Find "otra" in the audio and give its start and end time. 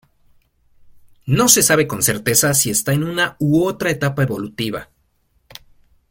3.65-3.91